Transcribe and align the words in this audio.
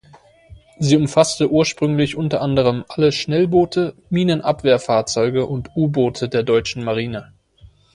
Sie 0.79 0.97
umfasste 0.97 1.51
ursprünglich 1.51 2.15
unter 2.17 2.41
anderem 2.41 2.85
alle 2.87 3.11
Schnellboote, 3.11 3.93
Minenabwehrfahrzeuge 4.09 5.45
und 5.45 5.69
U-Boote 5.75 6.27
der 6.27 6.41
Deutschen 6.41 6.83
Marine. 6.83 7.33